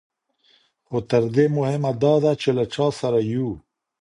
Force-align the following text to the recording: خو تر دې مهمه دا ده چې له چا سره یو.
خو 0.87 0.97
تر 1.09 1.23
دې 1.35 1.45
مهمه 1.57 1.91
دا 2.03 2.13
ده 2.23 2.31
چې 2.41 2.49
له 2.57 2.63
چا 2.73 2.87
سره 2.99 3.19
یو. 3.33 3.49